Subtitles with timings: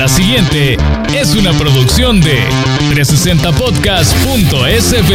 [0.00, 0.76] La siguiente
[1.14, 2.42] es una producción de
[2.88, 5.12] 360podcast.sb.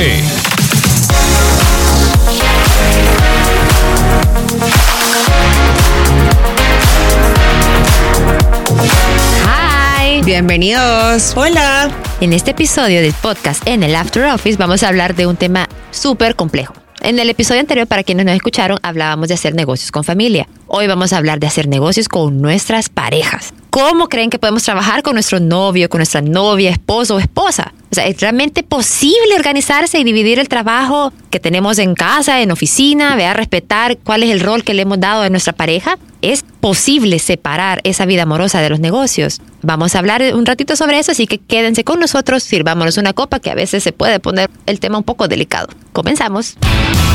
[9.47, 11.33] Hi, bienvenidos.
[11.35, 11.89] Hola.
[12.21, 15.67] En este episodio del podcast en el After Office vamos a hablar de un tema
[15.89, 16.75] súper complejo.
[17.01, 20.47] En el episodio anterior, para quienes nos escucharon, hablábamos de hacer negocios con familia.
[20.67, 23.51] Hoy vamos a hablar de hacer negocios con nuestras parejas.
[23.75, 27.73] ¿Cómo creen que podemos trabajar con nuestro novio, con nuestra novia, esposo o esposa?
[27.91, 32.51] O sea, ¿es realmente posible organizarse y dividir el trabajo que tenemos en casa, en
[32.51, 35.97] oficina, vea, respetar cuál es el rol que le hemos dado a nuestra pareja?
[36.25, 39.41] ¿Es posible separar esa vida amorosa de los negocios?
[39.61, 43.39] Vamos a hablar un ratito sobre eso, así que quédense con nosotros, sirvámonos una copa
[43.39, 45.67] que a veces se puede poner el tema un poco delicado.
[45.93, 46.57] Comenzamos.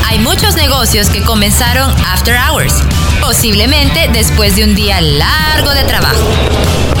[0.05, 2.73] Hay muchos negocios que comenzaron after hours,
[3.19, 7.00] posiblemente después de un día largo de trabajo.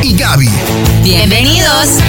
[0.03, 0.49] y Gaby.
[1.03, 1.99] Bienvenidos.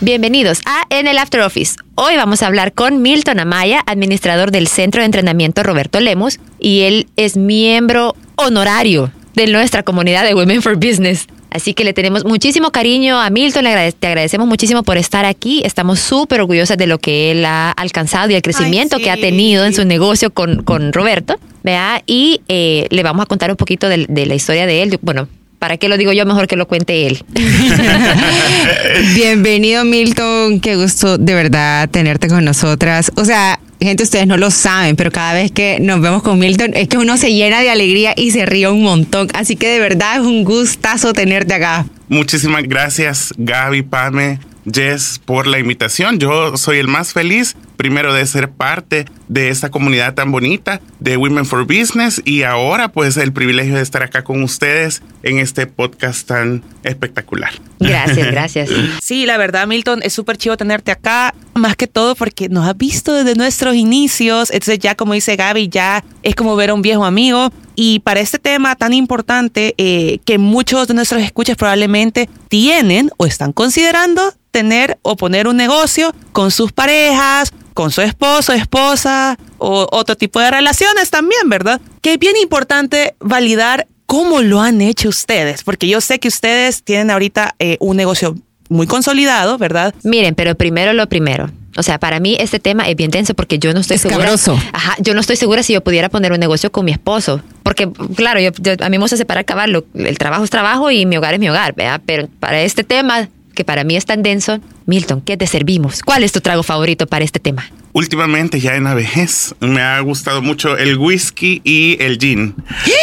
[0.00, 1.76] Bienvenidos a En el After Office.
[1.94, 6.82] Hoy vamos a hablar con Milton Amaya, administrador del Centro de Entrenamiento Roberto Lemus, y
[6.82, 11.26] él es miembro honorario de nuestra comunidad de Women for Business.
[11.50, 15.24] Así que le tenemos muchísimo cariño a Milton, le agrade- te agradecemos muchísimo por estar
[15.24, 15.62] aquí.
[15.64, 19.04] Estamos súper orgullosas de lo que él ha alcanzado y el crecimiento sí.
[19.04, 21.36] que ha tenido en su negocio con, con Roberto.
[21.62, 22.02] ¿vea?
[22.06, 24.98] Y eh, le vamos a contar un poquito de, de la historia de él.
[25.02, 25.28] Bueno,
[25.66, 26.24] ¿para qué lo digo yo?
[26.24, 27.24] Mejor que lo cuente él.
[29.16, 33.10] Bienvenido Milton, qué gusto de verdad tenerte con nosotras.
[33.16, 36.70] O sea, gente, ustedes no lo saben, pero cada vez que nos vemos con Milton
[36.74, 39.26] es que uno se llena de alegría y se ríe un montón.
[39.34, 41.84] Así que de verdad es un gustazo tenerte acá.
[42.08, 44.38] Muchísimas gracias Gaby, Pame,
[44.70, 46.18] Jess por la invitación.
[46.18, 51.16] Yo soy el más feliz primero de ser parte de esta comunidad tan bonita de
[51.16, 55.66] Women for Business y ahora pues el privilegio de estar acá con ustedes en este
[55.66, 57.52] podcast tan espectacular.
[57.78, 58.70] Gracias, gracias.
[59.02, 62.76] Sí, la verdad, Milton, es súper chivo tenerte acá, más que todo porque nos has
[62.76, 66.82] visto desde nuestros inicios, entonces ya como dice Gaby, ya es como ver a un
[66.82, 67.50] viejo amigo.
[67.78, 73.26] Y para este tema tan importante eh, que muchos de nuestros escuchas probablemente tienen o
[73.26, 79.86] están considerando tener o poner un negocio con sus parejas, con su esposo, esposa o
[79.92, 81.78] otro tipo de relaciones también, ¿verdad?
[82.00, 86.82] Que es bien importante validar cómo lo han hecho ustedes, porque yo sé que ustedes
[86.82, 88.34] tienen ahorita eh, un negocio
[88.70, 89.94] muy consolidado, ¿verdad?
[90.04, 91.50] Miren, pero primero lo primero.
[91.76, 94.32] O sea, para mí este tema es bien denso porque yo no estoy segura.
[94.32, 94.58] Escabroso.
[94.72, 97.42] Ajá, yo no estoy segura si yo pudiera poner un negocio con mi esposo.
[97.62, 99.84] Porque, claro, yo, yo- a mí me gusta separar caballo.
[99.94, 102.00] El trabajo es trabajo y mi hogar es mi hogar, ¿verdad?
[102.06, 106.02] Pero para este tema, que para mí es tan denso, Milton, ¿qué te servimos?
[106.02, 107.68] ¿Cuál es tu trago favorito para este tema?
[107.92, 112.54] Últimamente ya en la vejez me ha gustado mucho el whisky y el gin.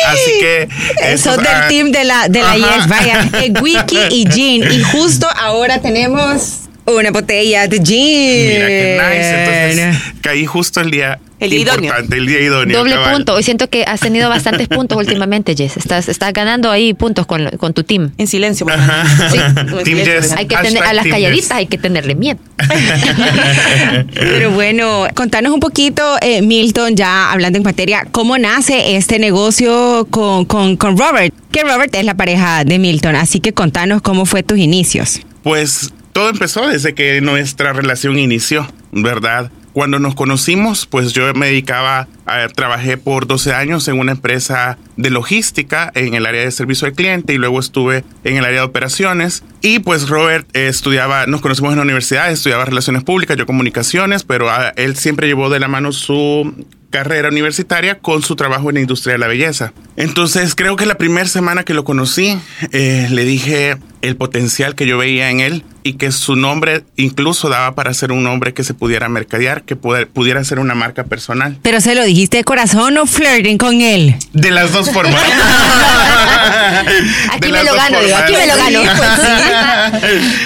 [0.07, 0.69] Así que...
[1.11, 2.55] Eso del ah, team de la, de la.
[2.55, 4.63] Yes, vaya, el wiki y gin.
[4.71, 8.47] Y justo ahora tenemos una botella de gin.
[8.47, 9.79] Mira qué nice.
[9.79, 11.83] Entonces caí justo el día El día idóneo.
[11.83, 12.77] importante, el día idóneo.
[12.77, 13.15] Doble cabal.
[13.15, 13.33] punto.
[13.33, 15.77] Hoy siento que has tenido bastantes puntos últimamente, Jess.
[15.77, 18.11] Estás, estás ganando ahí puntos con, con tu team.
[18.17, 18.65] En silencio.
[18.65, 18.81] bueno.
[18.81, 19.29] Ajá.
[19.29, 19.37] Sí,
[19.83, 20.31] Team Jess.
[20.33, 21.51] Hay que tener a las calladitas, Jess.
[21.51, 22.39] hay que tenerle miedo.
[24.13, 30.07] Pero bueno, contanos un poquito, eh, Milton, ya hablando en materia, ¿cómo nace este negocio
[30.09, 31.33] con, con, con Robert?
[31.51, 35.21] Que Robert es la pareja de Milton, así que contanos cómo fue tus inicios.
[35.43, 39.51] Pues todo empezó desde que nuestra relación inició, ¿verdad?
[39.73, 44.77] Cuando nos conocimos, pues yo me dedicaba, a, trabajé por 12 años en una empresa
[44.97, 48.59] de logística en el área de servicio al cliente y luego estuve en el área
[48.59, 49.43] de operaciones.
[49.61, 54.23] Y pues Robert eh, estudiaba, nos conocimos en la universidad, estudiaba relaciones públicas, yo comunicaciones,
[54.23, 58.75] pero ah, él siempre llevó de la mano su carrera universitaria con su trabajo en
[58.75, 59.73] la industria de la belleza.
[59.95, 62.37] Entonces creo que la primera semana que lo conocí,
[62.71, 67.47] eh, le dije el potencial que yo veía en él y que su nombre incluso
[67.47, 71.05] daba para ser un nombre que se pudiera mercadear, que pudiera, pudiera ser una marca
[71.05, 71.57] personal.
[71.61, 74.15] Pero se lo dijiste de corazón o flirting con él.
[74.33, 75.15] De las dos formas.
[77.31, 78.81] Aquí me lo gano, digo, aquí me lo gano.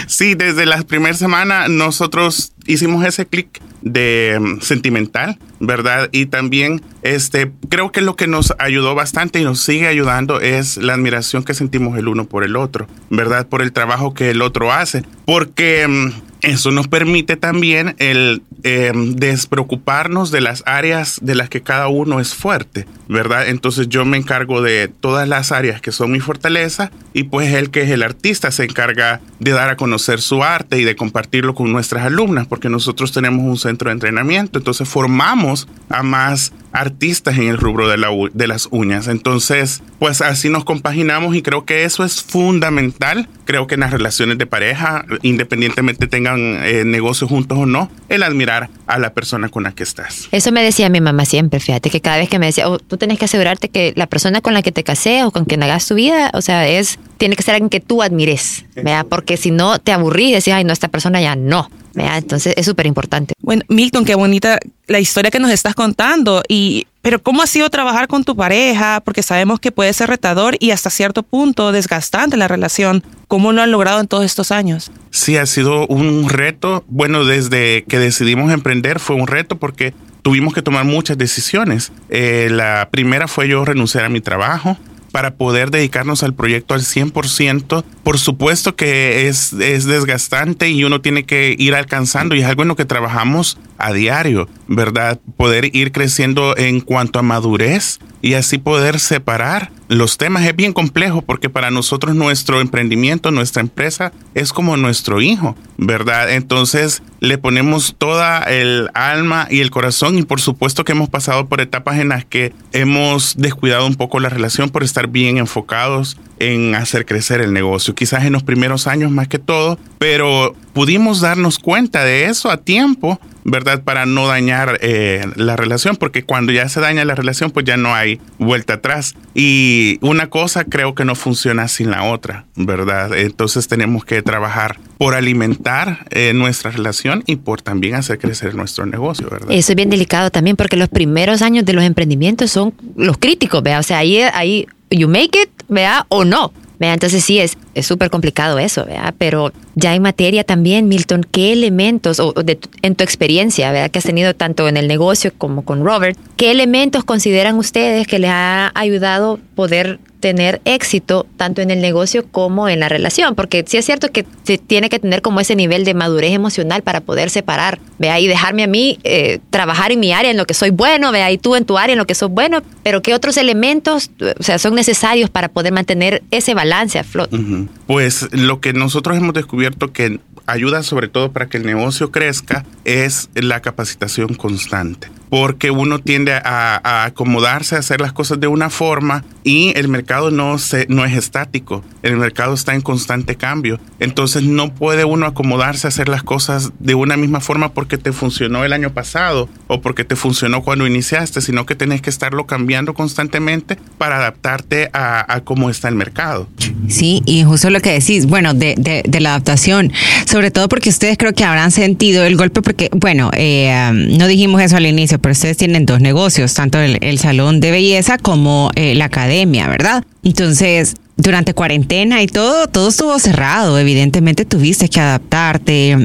[0.08, 6.10] sí, desde la primera semana nosotros hicimos ese clic de mm, sentimental, ¿verdad?
[6.12, 10.78] Y también este creo que lo que nos ayudó bastante y nos sigue ayudando es
[10.78, 13.47] la admiración que sentimos el uno por el otro, ¿verdad?
[13.50, 18.92] Por el trabajo que el otro hace, porque mm, eso nos permite también el eh,
[18.94, 23.48] despreocuparnos de las áreas de las que cada uno es fuerte, ¿verdad?
[23.48, 27.72] Entonces yo me encargo de todas las áreas que son mi fortaleza y pues él
[27.72, 31.56] que es el artista se encarga de dar a conocer su arte y de compartirlo
[31.56, 37.38] con nuestras alumnas, porque nosotros tenemos un centro de entrenamiento, entonces formamos a más artistas
[37.38, 39.08] en el rubro de, la, de las uñas.
[39.08, 43.28] Entonces, pues así nos compaginamos y creo que eso es fundamental.
[43.46, 48.24] Creo que en las relaciones de pareja, independientemente tengan eh, negocios juntos o no, el
[48.24, 50.28] admirar a la persona con la que estás.
[50.32, 52.98] Eso me decía mi mamá siempre, fíjate, que cada vez que me decía, oh, tú
[52.98, 55.88] tienes que asegurarte que la persona con la que te casé o con quien hagas
[55.88, 59.04] tu vida, o sea, es, tiene que ser alguien que tú admires, ¿vea?
[59.04, 61.70] Porque si no, te aburrí y decías, ay, no, esta persona ya no.
[61.98, 63.34] Entonces es súper importante.
[63.42, 66.44] Bueno, Milton, qué bonita la historia que nos estás contando.
[66.48, 69.02] Y, pero ¿cómo ha sido trabajar con tu pareja?
[69.04, 73.04] Porque sabemos que puede ser retador y hasta cierto punto desgastante la relación.
[73.28, 74.92] ¿Cómo lo han logrado en todos estos años?
[75.12, 76.84] Sí, ha sido un reto.
[76.88, 81.92] Bueno, desde que decidimos emprender fue un reto porque tuvimos que tomar muchas decisiones.
[82.10, 84.78] Eh, la primera fue yo renunciar a mi trabajo
[85.12, 87.84] para poder dedicarnos al proyecto al 100%.
[88.04, 92.62] Por supuesto que es, es desgastante y uno tiene que ir alcanzando y es algo
[92.62, 95.20] en lo que trabajamos a diario, ¿verdad?
[95.38, 100.46] Poder ir creciendo en cuanto a madurez y así poder separar los temas.
[100.46, 106.34] Es bien complejo porque para nosotros nuestro emprendimiento, nuestra empresa es como nuestro hijo, ¿verdad?
[106.34, 111.48] Entonces le ponemos toda el alma y el corazón y por supuesto que hemos pasado
[111.48, 116.18] por etapas en las que hemos descuidado un poco la relación por estar bien enfocados
[116.40, 117.96] en hacer crecer el negocio.
[117.96, 122.58] Quizás en los primeros años más que todo, pero pudimos darnos cuenta de eso a
[122.58, 123.82] tiempo, ¿verdad?
[123.82, 127.78] Para no dañar eh, la relación, porque cuando ya se daña la relación, pues ya
[127.78, 129.16] no hay vuelta atrás.
[129.34, 133.18] Y una cosa creo que no funciona sin la otra, ¿verdad?
[133.18, 138.86] Entonces tenemos que trabajar por alimentar eh, nuestra relación y por también hacer crecer nuestro
[138.86, 139.50] negocio, ¿verdad?
[139.50, 143.64] Eso es bien delicado también, porque los primeros años de los emprendimientos son los críticos,
[143.64, 143.80] ¿vea?
[143.80, 146.06] O sea, ahí, ahí you make it, ¿vea?
[146.10, 146.52] O no.
[146.80, 146.94] ¿Vea?
[146.94, 149.14] Entonces sí, es súper complicado eso, ¿vea?
[149.18, 154.06] Pero ya en materia también, Milton, ¿qué elementos, o de, en tu experiencia, que has
[154.06, 158.72] tenido tanto en el negocio como con Robert, qué elementos consideran ustedes que les ha
[158.76, 163.86] ayudado poder tener éxito tanto en el negocio como en la relación, porque sí es
[163.86, 167.80] cierto que se tiene que tener como ese nivel de madurez emocional para poder separar,
[167.98, 171.14] vea, y dejarme a mí eh, trabajar en mi área, en lo que soy bueno,
[171.14, 174.12] vea, y tú en tu área, en lo que sos bueno, pero qué otros elementos,
[174.38, 177.38] o sea, son necesarios para poder mantener ese balance a flote.
[177.86, 182.66] Pues lo que nosotros hemos descubierto que ayuda sobre todo para que el negocio crezca
[182.84, 188.70] es la capacitación constante porque uno tiende a, acomodarse a hacer las cosas de una
[188.70, 193.80] forma y el mercado no, se, no es estático, el mercado está en constante cambio.
[194.00, 198.12] Entonces no puede uno acomodarse a hacer las cosas de una misma forma porque te
[198.12, 202.46] funcionó el año pasado o porque te funcionó cuando iniciaste, sino que tenés que estarlo
[202.46, 206.48] cambiando constantemente para adaptarte a, cómo está el mercado.
[206.88, 209.92] Sí, y justo lo que decís, bueno, de, de, la adaptación,
[210.26, 214.62] sobre todo porque ustedes creo que habrán sentido el golpe porque, bueno, eh, no dijimos
[214.62, 218.96] eso al inicio, pero ustedes tienen dos negocios, tanto el, salón de belleza como eh,
[218.96, 220.04] la academia, ¿verdad?
[220.24, 223.80] Entonces, durante cuarentena y todo, todo estuvo cerrado.
[223.80, 225.98] Evidentemente tuviste que adaptarte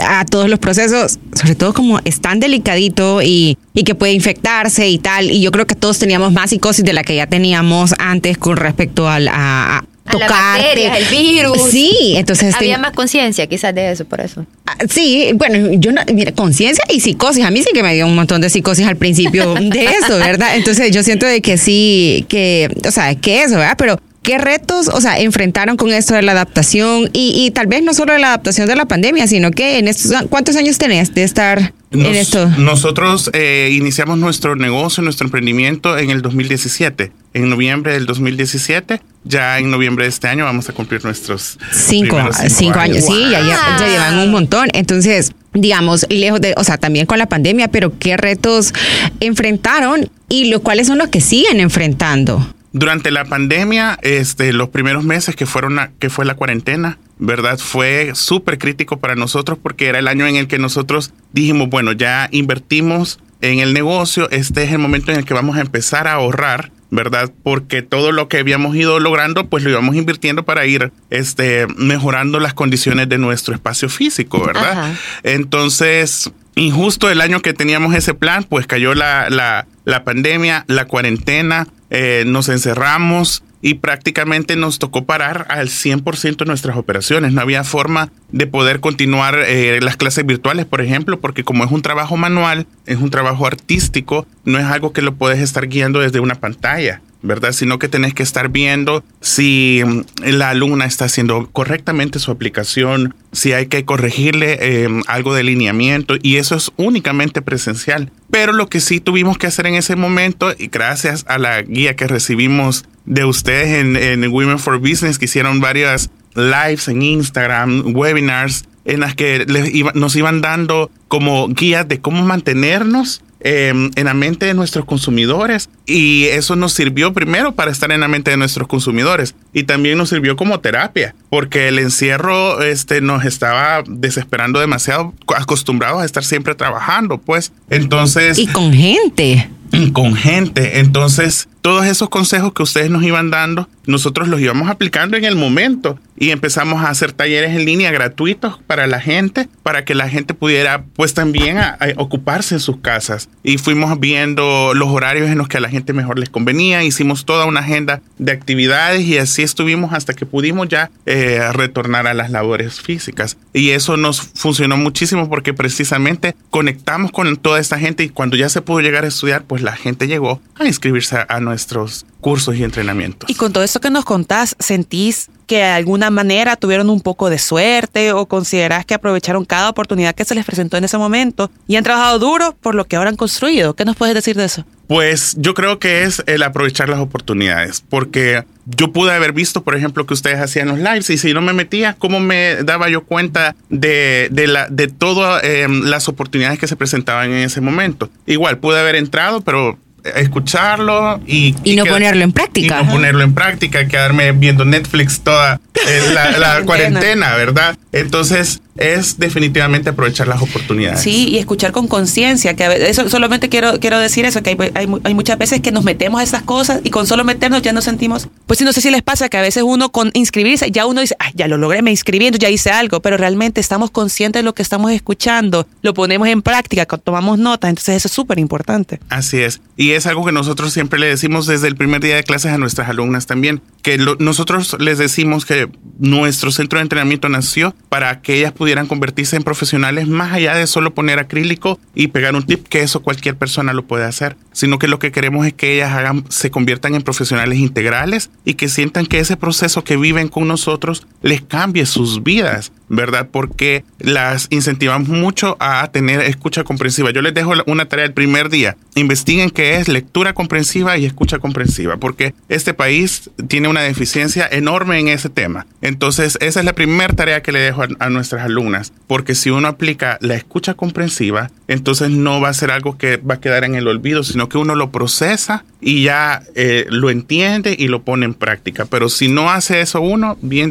[0.00, 4.88] a todos los procesos, sobre todo como es tan delicadito y, y que puede infectarse
[4.88, 5.30] y tal.
[5.30, 8.56] Y yo creo que todos teníamos más psicosis de la que ya teníamos antes con
[8.56, 11.70] respecto al, a, tocar el virus.
[11.70, 14.46] Sí, entonces había más conciencia quizás de eso, por eso.
[14.66, 17.44] Ah, sí, bueno, yo no, mira, conciencia y psicosis.
[17.44, 20.56] A mí sí que me dio un montón de psicosis al principio de eso, ¿verdad?
[20.56, 23.76] Entonces yo siento de que sí, que, o sea, que eso, ¿verdad?
[23.78, 27.82] Pero ¿Qué retos, o sea, enfrentaron con esto de la adaptación y, y, tal vez
[27.82, 31.14] no solo de la adaptación de la pandemia, sino que en estos, ¿cuántos años tenés
[31.14, 32.46] de estar en esto?
[32.58, 39.00] Nosotros eh, iniciamos nuestro negocio, nuestro emprendimiento en el 2017, en noviembre del 2017.
[39.24, 42.18] Ya en noviembre de este año vamos a cumplir nuestros cinco,
[42.48, 43.04] cinco, años.
[43.04, 44.68] Sí, ya, ya, llevan un montón.
[44.72, 48.72] Entonces, digamos, lejos de, o sea, también con la pandemia, pero ¿qué retos
[49.20, 52.54] enfrentaron y lo, cuáles son los que siguen enfrentando?
[52.72, 57.58] Durante la pandemia, este, los primeros meses que fueron que fue la cuarentena, ¿verdad?
[57.58, 61.92] Fue súper crítico para nosotros porque era el año en el que nosotros dijimos, bueno,
[61.92, 66.06] ya invertimos en el negocio, este es el momento en el que vamos a empezar
[66.06, 67.32] a ahorrar ¿verdad?
[67.42, 72.40] Porque todo lo que habíamos ido logrando, pues lo íbamos invirtiendo para ir este, mejorando
[72.40, 74.72] las condiciones de nuestro espacio físico, ¿verdad?
[74.72, 74.94] Ajá.
[75.22, 80.64] Entonces, y justo el año que teníamos ese plan, pues cayó la, la, la pandemia,
[80.66, 87.32] la cuarentena, eh, nos encerramos y prácticamente nos tocó parar al 100% de nuestras operaciones.
[87.32, 91.70] No había forma de poder continuar eh, las clases virtuales, por ejemplo, porque como es
[91.70, 96.00] un trabajo manual, es un trabajo artístico, no es algo que lo puedes estar guiando
[96.00, 97.02] desde una pantalla.
[97.22, 97.52] ¿verdad?
[97.52, 103.14] Sino que tenés que estar viendo si mm, la alumna está haciendo correctamente su aplicación,
[103.32, 108.10] si hay que corregirle eh, algo de lineamiento y eso es únicamente presencial.
[108.30, 111.96] Pero lo que sí tuvimos que hacer en ese momento, y gracias a la guía
[111.96, 117.94] que recibimos de ustedes en, en Women for Business, que hicieron varias lives en Instagram,
[117.96, 123.72] webinars, en las que les iba- nos iban dando como guías de cómo mantenernos eh,
[123.94, 128.08] en la mente de nuestros consumidores y eso nos sirvió primero para estar en la
[128.08, 133.24] mente de nuestros consumidores y también nos sirvió como terapia porque el encierro este nos
[133.24, 139.48] estaba desesperando demasiado acostumbrados a estar siempre trabajando pues entonces Y con gente.
[139.72, 140.80] y con gente.
[140.80, 145.36] Entonces, todos esos consejos que ustedes nos iban dando, nosotros los íbamos aplicando en el
[145.36, 150.08] momento y empezamos a hacer talleres en línea gratuitos para la gente, para que la
[150.08, 153.28] gente pudiera pues también a- a ocuparse en sus casas.
[153.42, 157.24] Y fuimos viendo los horarios en los que a la gente mejor les convenía, hicimos
[157.24, 162.14] toda una agenda de actividades y así estuvimos hasta que pudimos ya eh, retornar a
[162.14, 163.38] las labores físicas.
[163.54, 168.48] Y eso nos funcionó muchísimo porque precisamente conectamos con toda esta gente y cuando ya
[168.50, 172.56] se pudo llegar a estudiar, pues la gente llegó a inscribirse a, a nuestros cursos
[172.56, 173.28] y entrenamientos.
[173.28, 177.28] Y con todo esto que nos contás, ¿sentís que de alguna manera tuvieron un poco
[177.28, 181.50] de suerte o considerás que aprovecharon cada oportunidad que se les presentó en ese momento
[181.66, 183.74] y han trabajado duro por lo que ahora han construido?
[183.74, 184.64] ¿Qué nos puedes decir de eso?
[184.86, 189.74] Pues yo creo que es el aprovechar las oportunidades, porque yo pude haber visto, por
[189.74, 193.02] ejemplo, que ustedes hacían los lives y si no me metía, ¿cómo me daba yo
[193.02, 198.08] cuenta de, de, la, de todas eh, las oportunidades que se presentaban en ese momento?
[198.26, 199.78] Igual, pude haber entrado, pero
[200.16, 201.54] escucharlo y...
[201.64, 202.80] Y no ponerlo en práctica.
[202.80, 207.76] Y no ponerlo en práctica, quedarme viendo Netflix toda eh, la, la cuarentena, ¿verdad?
[207.92, 211.00] Entonces es definitivamente aprovechar las oportunidades.
[211.00, 214.50] Sí, y escuchar con conciencia, que a veces, eso solamente quiero, quiero decir eso, que
[214.50, 217.22] hay, hay, mu- hay muchas veces que nos metemos a esas cosas y con solo
[217.24, 219.92] meternos ya nos sentimos, pues sí, no sé si les pasa que a veces uno
[219.92, 223.00] con inscribirse, ya uno dice, ay, ya lo logré, me inscribí, entonces ya hice algo,
[223.00, 227.68] pero realmente estamos conscientes de lo que estamos escuchando, lo ponemos en práctica, tomamos nota,
[227.68, 228.98] entonces eso es súper importante.
[229.10, 229.60] Así es.
[229.76, 232.58] Y es algo que nosotros siempre le decimos desde el primer día de clases a
[232.58, 235.68] nuestras alumnas también, que lo- nosotros les decimos que
[235.98, 240.66] nuestro centro de entrenamiento nació para que ellas pudieran convertirse en profesionales más allá de
[240.66, 244.78] solo poner acrílico y pegar un tip, que eso cualquier persona lo puede hacer, sino
[244.78, 245.92] que lo que queremos es que ellas
[246.28, 251.06] se conviertan en profesionales integrales y que sientan que ese proceso que viven con nosotros
[251.22, 253.28] les cambie sus vidas, ¿verdad?
[253.30, 257.10] Porque las incentivamos mucho a tener escucha comprensiva.
[257.12, 258.76] Yo les dejo una tarea el primer día.
[258.96, 264.98] Investiguen qué es lectura comprensiva y escucha comprensiva, porque este país tiene una deficiencia enorme
[264.98, 265.66] en ese tema.
[265.82, 269.68] Entonces, esa es la primera tarea que le dejo a, nuestras alumnas, porque si uno
[269.68, 273.76] aplica la escucha comprensiva, entonces no va a ser algo que va a quedar en
[273.76, 278.26] el olvido, sino que uno lo procesa y ya eh, lo entiende y lo pone
[278.26, 278.84] en práctica.
[278.84, 280.70] Pero si no hace eso uno, bien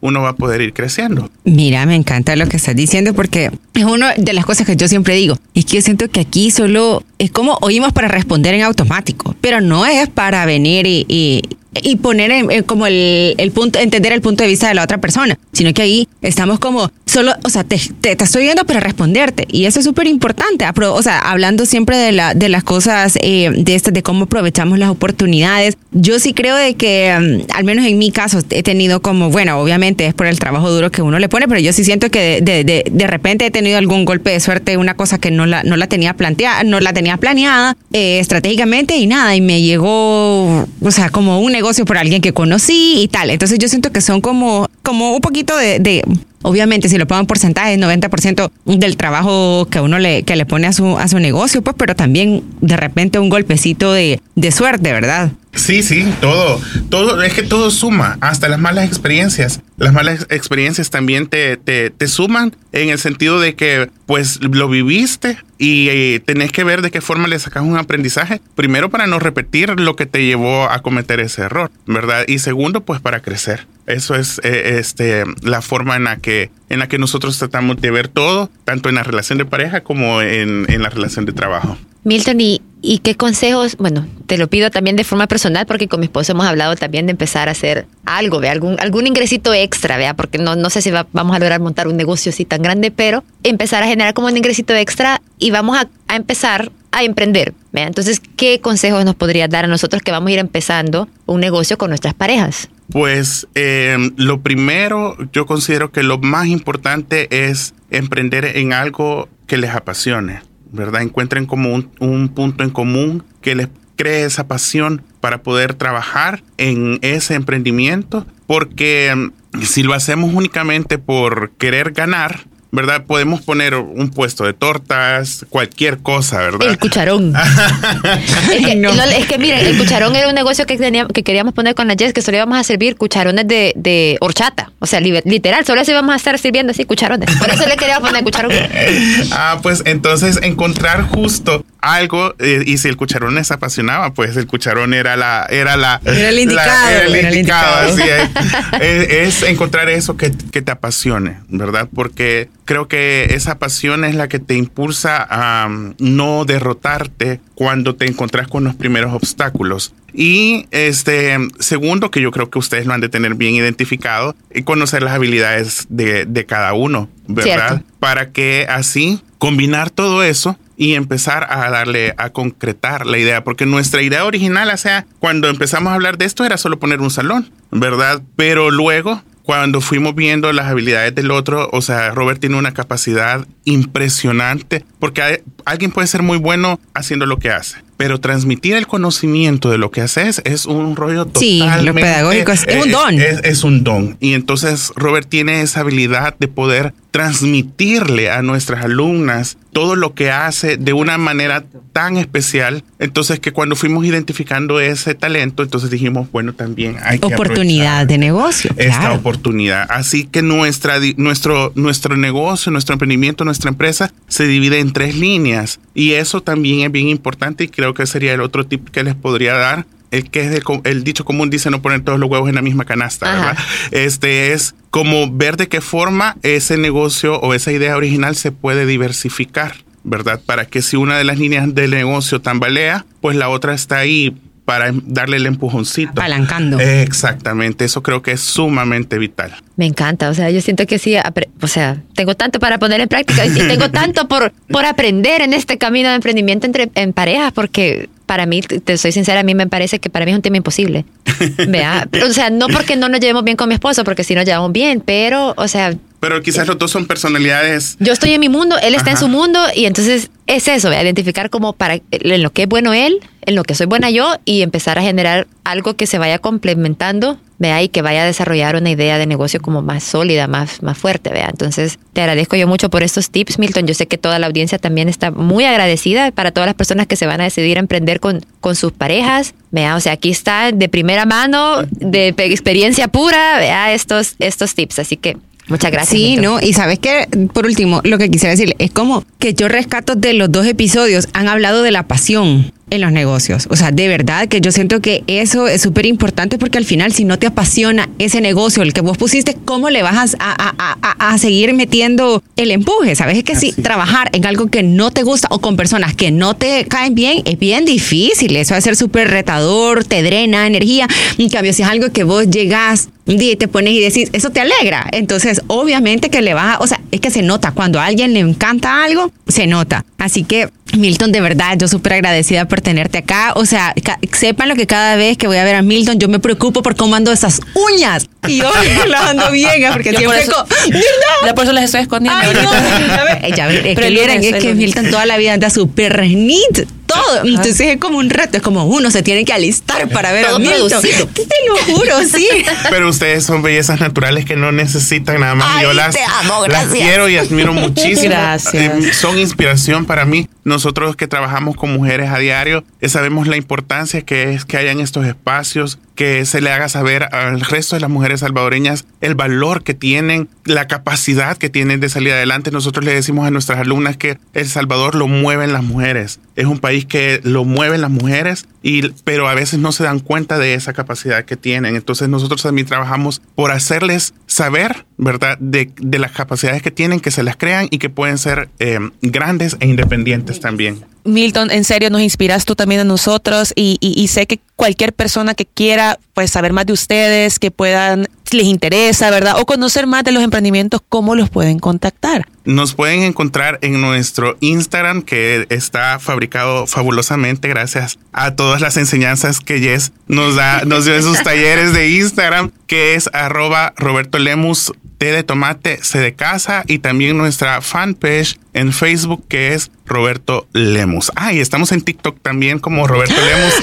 [0.00, 1.30] uno va a poder ir creciendo.
[1.44, 4.88] Mira, me encanta lo que estás diciendo porque es una de las cosas que yo
[4.88, 5.36] siempre digo.
[5.54, 9.60] Es que yo siento que aquí solo es como oímos para responder en automático, pero
[9.60, 11.42] no es para venir y-
[11.82, 14.82] y poner en- en como el, el punto, entender el punto de vista de la
[14.84, 18.64] otra persona, sino que ahí estamos como solo, o sea, te, te, te estoy viendo
[18.64, 20.64] para responderte y eso es súper importante.
[20.82, 24.78] O sea, hablando siempre de, la, de las cosas eh, de estas, de cómo aprovechamos
[24.78, 25.76] las oportunidades.
[25.92, 27.16] Yo sí creo de que,
[27.48, 30.70] mm, al menos en mi caso, he tenido como, bueno, obviamente es por el trabajo
[30.70, 33.50] duro que uno le pone, pero yo sí siento que de, de, de repente he
[33.50, 36.78] tenido algún golpe de suerte, una cosa que no la, no la tenía planteada, no
[36.80, 41.84] la tenía planeada eh, estratégicamente y nada, y me llegó, o sea, como un negocio
[41.84, 43.28] por alguien que conocí y tal.
[43.30, 46.02] Entonces yo siento que son como, como un poquito de, de
[46.42, 50.66] Obviamente, si lo pongo en porcentaje, 90% del trabajo que uno le, que le pone
[50.66, 54.90] a su, a su negocio, pues, pero también de repente un golpecito de, de suerte,
[54.90, 55.32] ¿verdad?
[55.54, 59.60] Sí, sí, todo, todo, es que todo suma, hasta las malas experiencias.
[59.78, 64.68] Las malas experiencias también te, te, te suman en el sentido de que pues lo
[64.68, 68.40] viviste y eh, tenés que ver de qué forma le sacas un aprendizaje.
[68.54, 72.24] Primero para no repetir lo que te llevó a cometer ese error, ¿verdad?
[72.28, 73.66] Y segundo pues para crecer.
[73.86, 77.90] Eso es eh, este, la forma en la, que, en la que nosotros tratamos de
[77.90, 81.76] ver todo, tanto en la relación de pareja como en, en la relación de trabajo.
[82.04, 83.76] Milton, ¿y, ¿y qué consejos?
[83.76, 87.06] Bueno, te lo pido también de forma personal porque con mi esposo hemos hablado también
[87.06, 88.52] de empezar a hacer algo, ¿vea?
[88.52, 90.14] Algún, algún ingresito extra, ¿vea?
[90.14, 92.90] Porque no, no sé si va- vamos a lograr montar un negocio así tan grande,
[92.90, 97.54] pero empezar a generar como un ingresito extra y vamos a, a empezar a emprender.
[97.72, 101.78] Entonces, ¿qué consejos nos podrías dar a nosotros que vamos a ir empezando un negocio
[101.78, 102.68] con nuestras parejas?
[102.90, 109.56] Pues eh, lo primero, yo considero que lo más importante es emprender en algo que
[109.58, 110.42] les apasione,
[110.72, 111.02] ¿verdad?
[111.02, 116.42] Encuentren como un, un punto en común que les cree esa pasión para poder trabajar
[116.56, 123.04] en ese emprendimiento, porque mm, si lo hacemos únicamente por querer ganar, ¿verdad?
[123.06, 126.68] Podemos poner un puesto de tortas, cualquier cosa, ¿verdad?
[126.68, 127.34] El cucharón.
[128.52, 128.92] es, que, No.
[128.94, 131.88] no, es que miren, el cucharón era un negocio que, teníamos, que queríamos poner con
[131.88, 134.70] la Jess, que solo íbamos a servir cucharones de, de horchata.
[134.78, 137.28] O sea, li- literal, solo eso íbamos a estar sirviendo así cucharones.
[137.36, 138.52] Por eso le queríamos poner cucharón.
[139.32, 144.46] Ah, pues entonces encontrar justo algo eh, y si el cucharón les apasionaba, pues el
[144.46, 148.22] cucharón era la era la Era el indicado, era el era el indicado, indicado.
[148.22, 148.80] así es.
[148.80, 151.88] Es- es encontrar eso que, que te apasione, ¿verdad?
[151.94, 157.94] Porque creo que esa pasión es la que te impulsa a um, no derrotarte cuando
[157.96, 159.92] te encontrás con los primeros obstáculos.
[160.12, 164.62] Y este segundo, que yo creo que ustedes lo han de tener bien identificado, y
[164.62, 167.68] conocer las habilidades de, de cada uno, ¿verdad?
[167.68, 167.84] Cierto.
[168.00, 173.66] Para que así combinar todo eso y empezar a darle a concretar la idea, porque
[173.66, 177.10] nuestra idea original, o sea, cuando empezamos a hablar de esto era solo poner un
[177.10, 178.22] salón, ¿verdad?
[178.34, 183.46] Pero luego cuando fuimos viendo las habilidades del otro, o sea, Robert tiene una capacidad
[183.64, 188.86] impresionante, porque hay- alguien puede ser muy bueno haciendo lo que hace, pero transmitir el
[188.86, 192.02] conocimiento de lo que haces es un rollo Sí, lo totalmente...
[192.02, 193.20] pedagógico es- es un don.
[193.20, 194.16] Es, es un don.
[194.20, 200.30] Y entonces Robert tiene esa habilidad de poder transmitirle a nuestras alumnas todo lo que
[200.30, 202.84] hace de una manera tan especial.
[202.98, 208.18] Entonces que cuando fuimos identificando ese talento, entonces dijimos, bueno, también hay que Oportunidad de
[208.18, 208.70] negocio.
[208.76, 209.14] esta claro.
[209.16, 209.86] oportunidad.
[209.90, 215.16] Así que nuestra, di- nuestro, nuestro negocio, nuestro emprendimiento, nuestra empresa se divide en tres
[215.16, 215.80] líneas.
[215.94, 219.14] Y eso también es bien importante y creo que sería el otro tip que les
[219.14, 219.86] podría dar.
[220.10, 222.84] El que es el, dicho común dice no poner todos los huevos en la misma
[222.84, 223.46] canasta, Ajá.
[223.46, 223.64] ¿verdad?
[223.92, 228.86] Este es como ver de qué forma ese negocio o esa idea original se puede
[228.86, 230.40] diversificar, ¿verdad?
[230.44, 234.36] Para que si una de las líneas del negocio tambalea, pues la otra está ahí
[234.70, 236.12] para darle el empujoncito.
[236.12, 236.78] Apalancando.
[236.78, 239.52] Exactamente, eso creo que es sumamente vital.
[239.74, 241.16] Me encanta, o sea, yo siento que sí,
[241.60, 245.54] o sea, tengo tanto para poner en práctica y tengo tanto por, por aprender en
[245.54, 249.56] este camino de emprendimiento entre, en parejas, porque para mí, te soy sincera, a mí
[249.56, 251.04] me parece que para mí es un tema imposible.
[251.66, 254.44] Vea, o sea, no porque no nos llevemos bien con mi esposo, porque sí nos
[254.44, 257.96] llevamos bien, pero, o sea, Pero quizás los dos son personalidades.
[257.98, 261.02] yo estoy en mi mundo, él está en su mundo y entonces es eso, ¿vea?
[261.02, 264.36] identificar como para en lo que es bueno él, en lo que soy buena yo
[264.44, 268.74] y empezar a generar algo que se vaya complementando, vea, y que vaya a desarrollar
[268.74, 271.46] una idea de negocio como más sólida, más, más fuerte, vea.
[271.50, 273.86] Entonces, te agradezco yo mucho por estos tips, Milton.
[273.86, 277.14] Yo sé que toda la audiencia también está muy agradecida para todas las personas que
[277.16, 280.72] se van a decidir a emprender con, con sus parejas, vea, o sea, aquí está
[280.72, 284.98] de primera mano, de pe- experiencia pura, vea, estos, estos tips.
[284.98, 285.36] Así que
[285.68, 286.18] muchas gracias.
[286.18, 286.44] Sí, Milton.
[286.44, 286.60] ¿no?
[286.66, 290.32] Y sabes que, por último, lo que quisiera decir es como que yo rescato de
[290.32, 293.66] los dos episodios, han hablado de la pasión en los negocios.
[293.70, 297.12] O sea, de verdad que yo siento que eso es súper importante porque al final,
[297.12, 300.74] si no te apasiona ese negocio, el que vos pusiste, ¿cómo le vas a, a-
[301.02, 303.14] a- a- seguir metiendo el empuje?
[303.14, 303.38] ¿Sabes?
[303.38, 306.54] Es que si trabajar en algo que no te gusta o con personas que no
[306.54, 308.56] te caen bien es bien difícil.
[308.56, 311.06] Eso va a ser súper retador, te drena energía.
[311.38, 314.28] En cambio, si es algo que vos llegás un día y te pones y decís,
[314.32, 315.06] eso te alegra.
[315.12, 317.70] Entonces, obviamente que le vas a, o sea, es que se nota.
[317.72, 320.04] Cuando a alguien le encanta algo, se nota.
[320.18, 323.52] Así que, Milton, de verdad, yo súper agradecida por tenerte acá.
[323.54, 323.94] O sea,
[324.32, 326.96] sepan lo que cada vez que voy a ver a Milton, yo me preocupo por
[326.96, 328.26] cómo ando esas uñas.
[328.46, 328.70] Y yo
[329.08, 329.88] las ando bien, ¿eh?
[329.92, 331.00] porque Yo por siempre eso- ¿verdad?
[331.46, 332.40] Ya por eso les estoy escondiendo.
[332.42, 332.62] Ay, no,
[333.56, 334.74] ya es Pero que es que.
[334.74, 337.44] Milton toda la vida anda súper neat, todo.
[337.44, 340.56] Entonces es como un reto, es como uno se tiene que alistar para ver Todo
[340.56, 340.88] a Milton.
[340.88, 341.26] producido.
[341.34, 342.48] Te lo juro, sí.
[342.88, 345.68] Pero ustedes son bellezas naturales que no necesitan nada más.
[345.76, 347.06] Ay, Yo las, te amo, las gracias.
[347.08, 348.30] quiero y admiro muchísimo.
[348.30, 348.74] Gracias.
[348.74, 350.48] Eh, son inspiración para mí.
[350.64, 355.26] Nosotros que trabajamos con mujeres a diario, sabemos la importancia que es que hayan estos
[355.26, 359.94] espacios, que se le haga saber al resto de las mujeres salvadoreñas el valor que
[359.94, 362.70] tienen, la capacidad que tienen de salir adelante.
[362.70, 366.40] Nosotros le decimos a nuestras alumnas que El Salvador lo mueven las mujeres.
[366.56, 370.20] Es un país que lo mueven las mujeres, y, pero a veces no se dan
[370.20, 371.96] cuenta de esa capacidad que tienen.
[371.96, 377.30] Entonces nosotros también trabajamos por hacerles saber, ¿verdad?, de, de las capacidades que tienen, que
[377.30, 381.02] se las crean y que pueden ser eh, grandes e independientes también.
[381.24, 385.14] Milton, en serio, nos inspiras tú también a nosotros y, y, y, sé que cualquier
[385.14, 389.56] persona que quiera pues saber más de ustedes, que puedan, les interesa, ¿verdad?
[389.58, 392.46] O conocer más de los emprendimientos, ¿cómo los pueden contactar?
[392.64, 399.60] Nos pueden encontrar en nuestro Instagram que está fabricado fabulosamente gracias a todas las enseñanzas
[399.60, 404.38] que Jess nos da, nos dio en sus talleres de Instagram, que es arroba Roberto
[404.38, 409.90] Lemus T de tomate, C de casa y también nuestra fanpage en Facebook que es
[410.10, 411.30] Roberto Lemus.
[411.36, 413.74] Ah, y estamos en TikTok también como Roberto Lemus.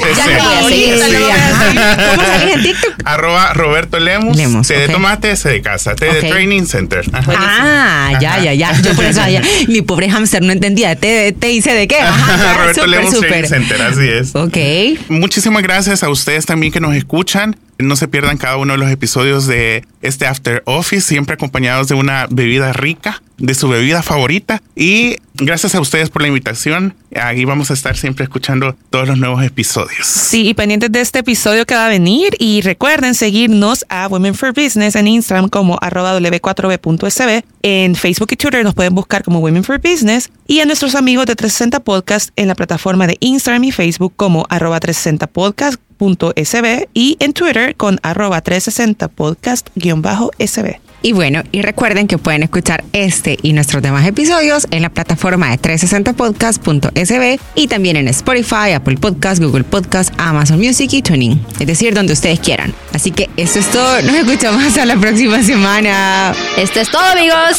[2.09, 2.93] ¿Cómo salís en TikTok?
[3.05, 7.03] Arroba Roberto Lemus, Lemus C de tomate, C de casa, T de Training Center.
[7.13, 7.33] Ajá.
[7.37, 8.79] Ah, ya, ya, ya.
[8.81, 11.87] Yo por eso, ya, mi pobre hamster no entendía T de T y C de
[11.87, 11.99] qué.
[11.99, 13.29] Ajá, Roberto super, Lemus super.
[13.29, 14.35] Training Center, así es.
[14.35, 15.09] Ok.
[15.09, 17.55] Muchísimas gracias a ustedes también que nos escuchan.
[17.79, 21.95] No se pierdan cada uno de los episodios de este After Office, siempre acompañados de
[21.95, 24.61] una bebida rica, de su bebida favorita.
[24.75, 26.95] Y gracias a ustedes por la invitación.
[27.15, 30.05] Aquí vamos a estar siempre escuchando todos los nuevos episodios.
[30.05, 32.35] Sí, y pendientes de este episodio que va a venir.
[32.39, 37.43] Y recuerden seguirnos a Women for Business en Instagram como arroba w4b.sb.
[37.63, 40.29] En Facebook y Twitter nos pueden buscar como Women for Business.
[40.47, 44.45] Y a nuestros amigos de 360 Podcast en la plataforma de Instagram y Facebook como
[44.49, 50.79] arroba 360 Podcast sb y en Twitter con arroba 360 podcast-sb.
[51.07, 55.49] Y bueno, y recuerden que pueden escuchar este y nuestros demás episodios en la plataforma
[55.49, 61.65] de 360podcast.sb y también en Spotify, Apple Podcast, Google Podcast, Amazon Music y Tuning, es
[61.65, 62.73] decir, donde ustedes quieran.
[62.91, 66.35] Así que eso es todo, nos escuchamos hasta la próxima semana.
[66.57, 67.57] Esto es todo, amigos.